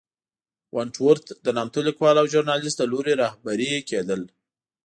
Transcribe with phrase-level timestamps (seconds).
[0.75, 4.21] ونټ ورت د نامتو لیکوال او ژورنالېست له لوري رهبري کېدل.